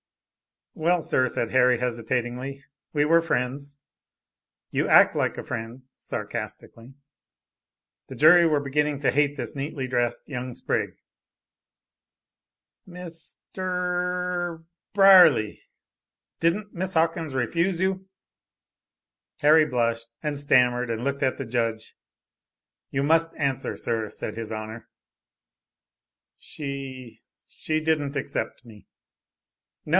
"Well, 0.73 1.03
sir," 1.03 1.27
said 1.27 1.51
Harry 1.51 1.77
hesitatingly, 1.77 2.63
"we 2.91 3.05
were 3.05 3.21
friends." 3.21 3.77
"You 4.71 4.87
act 4.87 5.15
like 5.15 5.37
a 5.37 5.43
friend!" 5.43 5.83
(sarcastically.) 5.95 6.95
The 8.07 8.15
jury 8.15 8.47
were 8.47 8.61
beginning 8.61 8.97
to 8.99 9.11
hate 9.11 9.35
this 9.37 9.55
neatly 9.55 9.87
dressed 9.87 10.27
young 10.27 10.55
sprig. 10.55 10.97
"Mister......er....Brierly! 12.87 15.59
Didn't 16.39 16.73
Miss 16.73 16.93
Hawkins 16.95 17.35
refuse 17.35 17.79
you?" 17.79 18.07
Harry 19.39 19.65
blushed 19.65 20.07
and 20.23 20.39
stammered 20.39 20.89
and 20.89 21.03
looked 21.03 21.21
at 21.21 21.37
the 21.37 21.45
judge. 21.45 21.95
"You 22.89 23.03
must 23.03 23.35
answer, 23.35 23.77
sir," 23.77 24.09
said 24.09 24.35
His 24.35 24.51
Honor. 24.51 24.89
"She 26.39 27.19
she 27.45 27.79
didn't 27.81 28.15
accept 28.15 28.65
me." 28.65 28.87
"No. 29.85 29.89